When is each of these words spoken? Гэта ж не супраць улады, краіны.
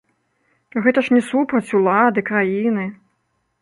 Гэта 0.85 1.03
ж 1.09 1.15
не 1.19 1.23
супраць 1.29 1.73
улады, 1.83 2.19
краіны. 2.35 2.93